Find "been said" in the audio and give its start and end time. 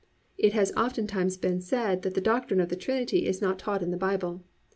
1.37-2.01